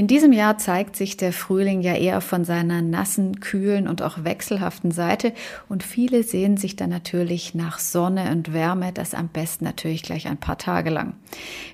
In 0.00 0.06
diesem 0.06 0.32
Jahr 0.32 0.56
zeigt 0.56 0.96
sich 0.96 1.18
der 1.18 1.30
Frühling 1.30 1.82
ja 1.82 1.94
eher 1.94 2.22
von 2.22 2.46
seiner 2.46 2.80
nassen, 2.80 3.38
kühlen 3.40 3.86
und 3.86 4.00
auch 4.00 4.24
wechselhaften 4.24 4.92
Seite 4.92 5.34
und 5.68 5.82
viele 5.82 6.22
sehen 6.22 6.56
sich 6.56 6.74
dann 6.74 6.88
natürlich 6.88 7.54
nach 7.54 7.78
Sonne 7.78 8.30
und 8.30 8.54
Wärme, 8.54 8.94
das 8.94 9.12
am 9.12 9.28
besten 9.28 9.66
natürlich 9.66 10.02
gleich 10.02 10.26
ein 10.26 10.38
paar 10.38 10.56
Tage 10.56 10.88
lang. 10.88 11.12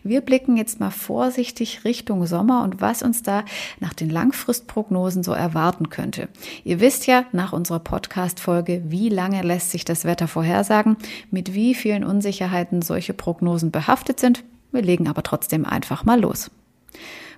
Wir 0.02 0.22
blicken 0.22 0.56
jetzt 0.56 0.80
mal 0.80 0.90
vorsichtig 0.90 1.84
Richtung 1.84 2.26
Sommer 2.26 2.64
und 2.64 2.80
was 2.80 3.04
uns 3.04 3.22
da 3.22 3.44
nach 3.78 3.94
den 3.94 4.10
Langfristprognosen 4.10 5.22
so 5.22 5.30
erwarten 5.30 5.88
könnte. 5.88 6.28
Ihr 6.64 6.80
wisst 6.80 7.06
ja 7.06 7.26
nach 7.30 7.52
unserer 7.52 7.78
Podcast-Folge, 7.78 8.82
wie 8.88 9.08
lange 9.08 9.42
lässt 9.42 9.70
sich 9.70 9.84
das 9.84 10.04
Wetter 10.04 10.26
vorhersagen, 10.26 10.96
mit 11.30 11.54
wie 11.54 11.76
vielen 11.76 12.02
Unsicherheiten 12.02 12.82
solche 12.82 13.14
Prognosen 13.14 13.70
behaftet 13.70 14.18
sind. 14.18 14.42
Wir 14.72 14.82
legen 14.82 15.06
aber 15.06 15.22
trotzdem 15.22 15.64
einfach 15.64 16.04
mal 16.04 16.20
los. 16.20 16.50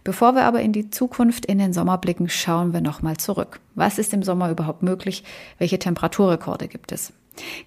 Bevor 0.04 0.34
wir 0.34 0.44
aber 0.44 0.62
in 0.62 0.72
die 0.72 0.90
Zukunft, 0.90 1.46
in 1.46 1.58
den 1.58 1.72
Sommer 1.72 1.98
blicken, 1.98 2.28
schauen 2.28 2.72
wir 2.72 2.80
nochmal 2.80 3.16
zurück. 3.16 3.60
Was 3.74 3.98
ist 3.98 4.12
im 4.12 4.22
Sommer 4.22 4.50
überhaupt 4.50 4.82
möglich? 4.82 5.24
Welche 5.58 5.78
Temperaturrekorde 5.78 6.68
gibt 6.68 6.92
es? 6.92 7.12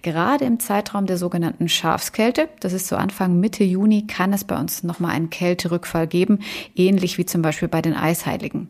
Gerade 0.02 0.44
im 0.44 0.60
Zeitraum 0.60 1.06
der 1.06 1.18
sogenannten 1.18 1.68
Schafskälte, 1.68 2.48
das 2.60 2.72
ist 2.72 2.88
so 2.88 2.96
Anfang 2.96 3.40
Mitte 3.40 3.64
Juni, 3.64 4.06
kann 4.06 4.32
es 4.32 4.44
bei 4.44 4.58
uns 4.58 4.82
nochmal 4.82 5.12
einen 5.12 5.30
Kälterückfall 5.30 6.06
geben, 6.06 6.40
ähnlich 6.74 7.18
wie 7.18 7.26
zum 7.26 7.42
Beispiel 7.42 7.68
bei 7.68 7.82
den 7.82 7.94
Eisheiligen. 7.94 8.68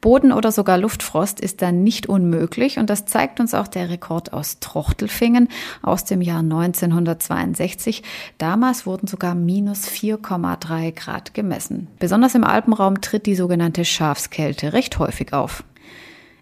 Boden- 0.00 0.32
oder 0.32 0.52
sogar 0.52 0.78
Luftfrost 0.78 1.40
ist 1.40 1.62
dann 1.62 1.82
nicht 1.82 2.06
unmöglich 2.06 2.78
und 2.78 2.88
das 2.90 3.06
zeigt 3.06 3.40
uns 3.40 3.54
auch 3.54 3.68
der 3.68 3.90
Rekord 3.90 4.32
aus 4.32 4.60
Trochtelfingen 4.60 5.48
aus 5.82 6.04
dem 6.04 6.22
Jahr 6.22 6.40
1962. 6.40 8.02
Damals 8.38 8.86
wurden 8.86 9.06
sogar 9.06 9.34
minus 9.34 9.88
4,3 9.88 10.92
Grad 10.92 11.34
gemessen. 11.34 11.88
Besonders 11.98 12.34
im 12.34 12.44
Alpenraum 12.44 13.00
tritt 13.00 13.26
die 13.26 13.34
sogenannte 13.34 13.84
Schafskälte 13.84 14.72
recht 14.72 14.98
häufig 14.98 15.32
auf. 15.32 15.64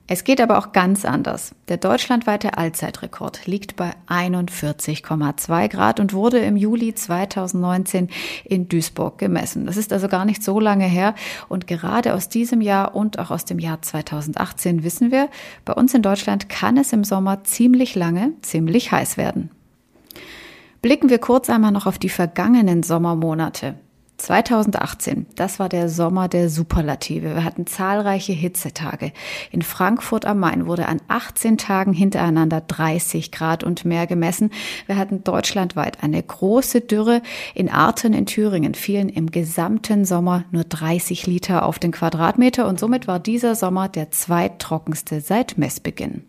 Es 0.08 0.22
geht 0.22 0.40
aber 0.40 0.58
auch 0.58 0.70
ganz 0.70 1.04
anders. 1.04 1.52
Der 1.66 1.78
deutschlandweite 1.78 2.56
Allzeitrekord 2.56 3.46
liegt 3.46 3.74
bei 3.74 3.90
41,2 4.08 5.68
Grad 5.68 5.98
und 5.98 6.12
wurde 6.12 6.38
im 6.38 6.56
Juli 6.56 6.94
2019 6.94 8.08
in 8.44 8.68
Duisburg 8.68 9.18
gemessen. 9.18 9.66
Das 9.66 9.76
ist 9.76 9.92
also 9.92 10.06
gar 10.06 10.24
nicht 10.24 10.44
so 10.44 10.60
lange 10.60 10.84
her 10.84 11.16
und 11.48 11.66
gerade 11.66 12.14
aus 12.14 12.28
diesem 12.28 12.60
Jahr 12.60 12.94
und 12.94 13.18
auch 13.18 13.32
aus 13.32 13.44
dem 13.44 13.58
Jahr 13.58 13.82
2018 13.82 14.84
wissen 14.84 15.10
wir, 15.10 15.28
bei 15.64 15.72
uns 15.72 15.92
in 15.92 16.02
Deutschland 16.02 16.48
kann 16.48 16.76
es 16.76 16.92
im 16.92 17.02
Sommer 17.02 17.42
ziemlich 17.42 17.96
lange 17.96 18.32
ziemlich 18.42 18.92
heiß 18.92 19.16
werden. 19.16 19.50
Blicken 20.82 21.10
wir 21.10 21.18
kurz 21.18 21.50
einmal 21.50 21.72
noch 21.72 21.86
auf 21.86 21.98
die 21.98 22.10
vergangenen 22.10 22.84
Sommermonate. 22.84 23.74
2018, 24.26 25.26
das 25.36 25.60
war 25.60 25.68
der 25.68 25.88
Sommer 25.88 26.26
der 26.26 26.48
Superlative. 26.48 27.36
Wir 27.36 27.44
hatten 27.44 27.64
zahlreiche 27.64 28.32
Hitzetage. 28.32 29.12
In 29.52 29.62
Frankfurt 29.62 30.24
am 30.24 30.40
Main 30.40 30.66
wurde 30.66 30.88
an 30.88 31.00
18 31.06 31.58
Tagen 31.58 31.92
hintereinander 31.92 32.60
30 32.60 33.30
Grad 33.30 33.62
und 33.62 33.84
mehr 33.84 34.08
gemessen. 34.08 34.50
Wir 34.86 34.96
hatten 34.96 35.22
deutschlandweit 35.22 36.02
eine 36.02 36.20
große 36.20 36.80
Dürre. 36.80 37.22
In 37.54 37.70
Arten 37.70 38.14
in 38.14 38.26
Thüringen 38.26 38.74
fielen 38.74 39.10
im 39.10 39.30
gesamten 39.30 40.04
Sommer 40.04 40.44
nur 40.50 40.64
30 40.64 41.28
Liter 41.28 41.64
auf 41.64 41.78
den 41.78 41.92
Quadratmeter 41.92 42.66
und 42.66 42.80
somit 42.80 43.06
war 43.06 43.20
dieser 43.20 43.54
Sommer 43.54 43.88
der 43.88 44.10
zweittrockenste 44.10 45.20
seit 45.20 45.56
Messbeginn. 45.56 46.24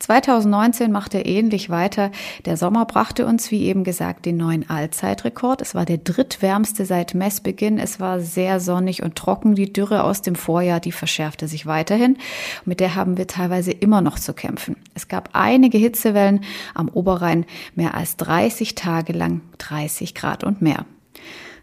2019 0.00 0.90
machte 0.90 1.20
ähnlich 1.20 1.70
weiter. 1.70 2.10
Der 2.46 2.56
Sommer 2.56 2.86
brachte 2.86 3.26
uns, 3.26 3.50
wie 3.50 3.64
eben 3.64 3.84
gesagt, 3.84 4.26
den 4.26 4.38
neuen 4.38 4.68
Allzeitrekord. 4.68 5.60
Es 5.60 5.74
war 5.74 5.84
der 5.84 5.98
drittwärmste 5.98 6.86
seit 6.86 7.14
Messbeginn. 7.14 7.78
Es 7.78 8.00
war 8.00 8.18
sehr 8.18 8.60
sonnig 8.60 9.02
und 9.02 9.14
trocken. 9.14 9.54
Die 9.54 9.72
Dürre 9.72 10.02
aus 10.02 10.22
dem 10.22 10.34
Vorjahr, 10.34 10.80
die 10.80 10.92
verschärfte 10.92 11.48
sich 11.48 11.66
weiterhin. 11.66 12.16
Mit 12.64 12.80
der 12.80 12.94
haben 12.94 13.18
wir 13.18 13.26
teilweise 13.26 13.72
immer 13.72 14.00
noch 14.00 14.18
zu 14.18 14.32
kämpfen. 14.32 14.76
Es 14.94 15.06
gab 15.06 15.30
einige 15.34 15.78
Hitzewellen 15.78 16.44
am 16.74 16.88
Oberrhein, 16.88 17.44
mehr 17.74 17.94
als 17.94 18.16
30 18.16 18.74
Tage 18.74 19.12
lang 19.12 19.42
30 19.58 20.14
Grad 20.14 20.44
und 20.44 20.62
mehr. 20.62 20.86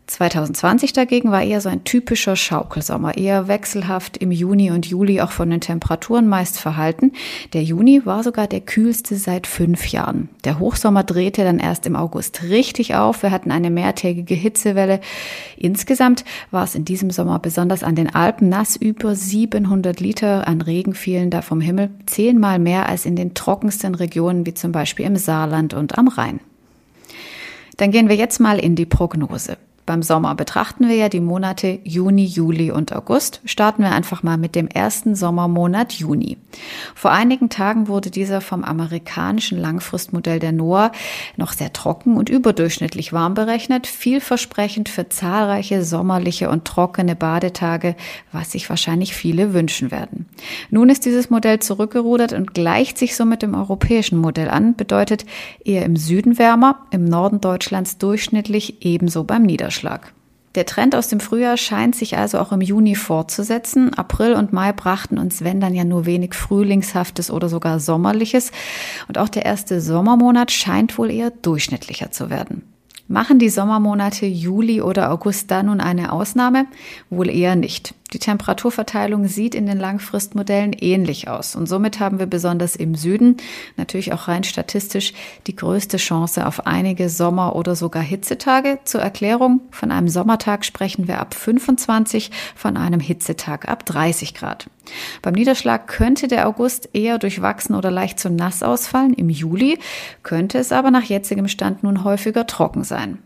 2020 0.07 0.93
dagegen 0.93 1.31
war 1.31 1.43
eher 1.43 1.59
so 1.59 1.67
ein 1.67 1.83
typischer 1.83 2.37
Schaukelsommer, 2.37 3.17
eher 3.17 3.49
wechselhaft 3.49 4.15
im 4.17 4.31
Juni 4.31 4.71
und 4.71 4.85
Juli 4.85 5.19
auch 5.19 5.31
von 5.31 5.49
den 5.49 5.59
Temperaturen 5.59 6.27
meist 6.27 6.59
verhalten. 6.59 7.11
Der 7.51 7.61
Juni 7.61 8.05
war 8.05 8.23
sogar 8.23 8.47
der 8.47 8.61
kühlste 8.61 9.17
seit 9.17 9.47
fünf 9.47 9.87
Jahren. 9.87 10.29
Der 10.45 10.59
Hochsommer 10.59 11.03
drehte 11.03 11.43
dann 11.43 11.59
erst 11.59 11.85
im 11.85 11.97
August 11.97 12.43
richtig 12.43 12.95
auf. 12.95 13.21
Wir 13.21 13.31
hatten 13.31 13.51
eine 13.51 13.69
mehrtägige 13.69 14.33
Hitzewelle. 14.33 15.01
Insgesamt 15.57 16.23
war 16.51 16.63
es 16.63 16.73
in 16.73 16.85
diesem 16.85 17.11
Sommer 17.11 17.39
besonders 17.39 17.83
an 17.83 17.95
den 17.95 18.13
Alpen 18.13 18.47
nass. 18.47 18.77
Über 18.77 19.13
700 19.13 19.99
Liter 19.99 20.47
an 20.47 20.61
Regen 20.61 20.93
fielen 20.93 21.29
da 21.29 21.41
vom 21.41 21.59
Himmel. 21.59 21.89
Zehnmal 22.05 22.59
mehr 22.59 22.87
als 22.87 23.05
in 23.05 23.17
den 23.17 23.33
trockensten 23.33 23.93
Regionen 23.93 24.45
wie 24.45 24.53
zum 24.53 24.71
Beispiel 24.71 25.05
im 25.05 25.17
Saarland 25.17 25.73
und 25.73 25.97
am 25.97 26.07
Rhein. 26.07 26.39
Dann 27.75 27.91
gehen 27.91 28.07
wir 28.07 28.15
jetzt 28.15 28.39
mal 28.39 28.57
in 28.57 28.75
die 28.75 28.85
Prognose. 28.85 29.57
Beim 29.87 30.03
Sommer 30.03 30.35
betrachten 30.35 30.89
wir 30.89 30.95
ja 30.95 31.07
die 31.07 31.21
Monate 31.21 31.79
Juni, 31.85 32.25
Juli 32.25 32.71
und 32.71 32.93
August. 32.93 33.39
Starten 33.45 33.83
wir 33.83 33.93
einfach 33.93 34.21
mal 34.21 34.37
mit 34.37 34.53
dem 34.53 34.67
ersten 34.67 35.15
Sommermonat 35.15 35.93
Juni. 35.93 36.35
Vor 36.93 37.11
einigen 37.11 37.47
Tagen 37.47 37.87
wurde 37.87 38.11
dieser 38.11 38.41
vom 38.41 38.65
amerikanischen 38.65 39.57
Langfristmodell 39.57 40.39
der 40.39 40.51
NOAA 40.51 40.91
noch 41.37 41.53
sehr 41.53 41.71
trocken 41.71 42.17
und 42.17 42.27
überdurchschnittlich 42.27 43.13
warm 43.13 43.33
berechnet, 43.33 43.87
vielversprechend 43.87 44.89
für 44.89 45.07
zahlreiche 45.07 45.85
sommerliche 45.85 46.49
und 46.49 46.65
trockene 46.65 47.15
Badetage, 47.15 47.95
was 48.33 48.51
sich 48.51 48.69
wahrscheinlich 48.69 49.15
viele 49.15 49.53
wünschen 49.53 49.89
werden. 49.89 50.25
Nun 50.69 50.89
ist 50.89 51.05
dieses 51.05 51.29
Modell 51.29 51.59
zurückgerudert 51.59 52.33
und 52.33 52.53
gleicht 52.53 52.97
sich 52.97 53.15
somit 53.15 53.41
dem 53.41 53.55
europäischen 53.55 54.17
Modell 54.17 54.49
an, 54.49 54.75
bedeutet 54.75 55.25
eher 55.63 55.85
im 55.85 55.95
Süden 55.95 56.37
wärmer, 56.37 56.87
im 56.91 57.05
Norden 57.05 57.39
Deutschlands 57.39 57.97
durchschnittlich 57.99 58.85
ebenso 58.85 59.23
beim 59.23 59.43
Niederschlag. 59.43 59.76
Niederschlag. 59.77 60.13
Der 60.55 60.65
Trend 60.65 60.95
aus 60.95 61.07
dem 61.07 61.19
Frühjahr 61.19 61.55
scheint 61.55 61.95
sich 61.95 62.17
also 62.17 62.39
auch 62.39 62.51
im 62.51 62.61
Juni 62.61 62.95
fortzusetzen. 62.95 63.93
April 63.93 64.33
und 64.33 64.53
Mai 64.53 64.73
brachten 64.73 65.19
uns, 65.19 65.43
wenn 65.43 65.59
dann 65.59 65.75
ja 65.75 65.83
nur 65.83 66.07
wenig 66.07 66.33
Frühlingshaftes 66.33 67.29
oder 67.29 67.47
sogar 67.47 67.79
Sommerliches. 67.79 68.51
Und 69.07 69.19
auch 69.19 69.29
der 69.29 69.45
erste 69.45 69.81
Sommermonat 69.81 70.51
scheint 70.51 70.97
wohl 70.97 71.11
eher 71.11 71.29
durchschnittlicher 71.29 72.09
zu 72.11 72.31
werden. 72.31 72.63
Machen 73.09 73.39
die 73.39 73.49
Sommermonate 73.49 74.25
Juli 74.25 74.81
oder 74.81 75.11
August 75.11 75.49
da 75.49 75.63
nun 75.63 75.79
eine 75.79 76.11
Ausnahme? 76.11 76.65
Wohl 77.09 77.29
eher 77.29 77.55
nicht. 77.55 77.95
Die 78.11 78.19
Temperaturverteilung 78.19 79.27
sieht 79.27 79.55
in 79.55 79.65
den 79.65 79.79
Langfristmodellen 79.79 80.73
ähnlich 80.73 81.29
aus 81.29 81.55
und 81.55 81.67
somit 81.67 82.01
haben 82.01 82.19
wir 82.19 82.25
besonders 82.25 82.75
im 82.75 82.95
Süden, 82.95 83.37
natürlich 83.77 84.11
auch 84.11 84.27
rein 84.27 84.43
statistisch, 84.43 85.13
die 85.45 85.55
größte 85.55 85.97
Chance 85.97 86.45
auf 86.45 86.67
einige 86.67 87.09
Sommer- 87.09 87.55
oder 87.55 87.75
sogar 87.75 88.03
Hitzetage. 88.03 88.79
Zur 88.83 89.01
Erklärung, 89.01 89.61
von 89.71 89.91
einem 89.91 90.09
Sommertag 90.09 90.65
sprechen 90.65 91.07
wir 91.07 91.19
ab 91.19 91.33
25, 91.33 92.31
von 92.55 92.75
einem 92.75 92.99
Hitzetag 92.99 93.69
ab 93.69 93.85
30 93.85 94.33
Grad. 94.33 94.69
Beim 95.21 95.33
Niederschlag 95.33 95.87
könnte 95.87 96.27
der 96.27 96.47
August 96.47 96.89
eher 96.93 97.19
durchwachsen 97.19 97.75
oder 97.75 97.91
leicht 97.91 98.19
zu 98.19 98.29
nass 98.29 98.63
ausfallen. 98.63 99.13
Im 99.13 99.29
Juli 99.29 99.79
könnte 100.23 100.57
es 100.57 100.71
aber 100.71 100.91
nach 100.91 101.03
jetzigem 101.03 101.47
Stand 101.47 101.83
nun 101.83 102.03
häufiger 102.03 102.47
trocken 102.47 102.83
sein. 102.83 103.19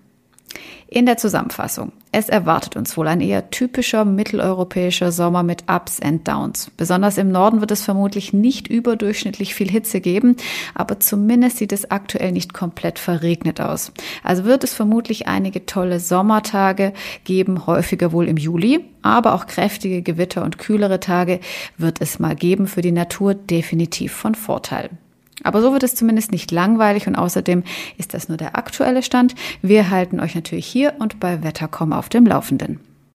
In 0.94 1.06
der 1.06 1.16
Zusammenfassung. 1.16 1.94
Es 2.12 2.28
erwartet 2.28 2.76
uns 2.76 2.98
wohl 2.98 3.08
ein 3.08 3.22
eher 3.22 3.50
typischer 3.50 4.04
mitteleuropäischer 4.04 5.14
Sommer 5.14 5.42
mit 5.42 5.64
Ups 5.72 6.02
and 6.02 6.28
Downs. 6.28 6.70
Besonders 6.76 7.18
im 7.18 7.32
Norden 7.32 7.62
wird 7.62 7.72
es 7.72 7.82
vermutlich 7.82 8.34
nicht 8.34 8.68
überdurchschnittlich 8.68 9.56
viel 9.56 9.72
Hitze 9.72 10.02
geben, 10.02 10.36
aber 10.76 11.00
zumindest 11.00 11.60
sieht 11.60 11.72
es 11.72 11.92
aktuell 11.92 12.34
nicht 12.34 12.54
komplett 12.54 13.00
verregnet 13.00 13.62
aus. 13.62 13.94
Also 14.22 14.44
wird 14.44 14.66
es 14.66 14.74
vermutlich 14.74 15.30
einige 15.30 15.66
tolle 15.66 16.02
Sommertage 16.02 16.92
geben, 17.24 17.68
häufiger 17.68 18.12
wohl 18.12 18.28
im 18.28 18.36
Juli, 18.36 18.84
aber 19.02 19.34
auch 19.34 19.48
kräftige 19.48 20.02
Gewitter 20.02 20.44
und 20.44 20.58
kühlere 20.58 21.00
Tage 21.00 21.40
wird 21.78 22.02
es 22.02 22.20
mal 22.20 22.36
geben, 22.36 22.68
für 22.68 22.82
die 22.82 22.92
Natur 22.92 23.34
definitiv 23.34 24.12
von 24.12 24.36
Vorteil. 24.36 24.90
Aber 25.44 25.62
so 25.62 25.74
wird 25.74 25.84
es 25.84 25.96
zumindest 25.96 26.32
nicht 26.32 26.52
langweilig 26.52 27.08
und 27.08 27.16
außerdem 27.16 27.64
ist 27.98 28.14
das 28.14 28.30
nur 28.30 28.38
der 28.38 28.56
aktuelle 28.58 29.04
Stand. 29.04 29.36
Wir 29.62 29.90
halten 29.90 30.20
euch 30.20 30.36
natürlich 30.36 30.66
hier 30.66 30.94
und 31.00 31.20
bei 31.20 31.44
Wettercom 31.44 31.94
auf 31.94 32.10
dem 32.10 32.26
Laufenden. 32.26 32.80